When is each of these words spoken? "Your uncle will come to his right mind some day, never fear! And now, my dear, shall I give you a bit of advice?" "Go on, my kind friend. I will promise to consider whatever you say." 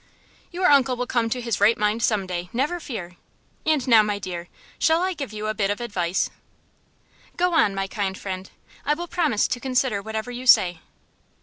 "Your 0.49 0.65
uncle 0.65 0.95
will 0.95 1.05
come 1.05 1.29
to 1.29 1.39
his 1.41 1.61
right 1.61 1.77
mind 1.77 2.01
some 2.01 2.25
day, 2.25 2.49
never 2.51 2.79
fear! 2.79 3.17
And 3.67 3.87
now, 3.87 4.01
my 4.01 4.17
dear, 4.17 4.47
shall 4.79 5.03
I 5.03 5.13
give 5.13 5.31
you 5.31 5.45
a 5.45 5.53
bit 5.53 5.69
of 5.69 5.79
advice?" 5.79 6.31
"Go 7.37 7.53
on, 7.53 7.75
my 7.75 7.85
kind 7.85 8.17
friend. 8.17 8.49
I 8.83 8.95
will 8.95 9.07
promise 9.07 9.47
to 9.47 9.59
consider 9.59 10.01
whatever 10.01 10.31
you 10.31 10.47
say." 10.47 10.81